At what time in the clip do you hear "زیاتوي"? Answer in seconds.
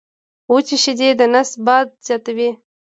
2.05-2.49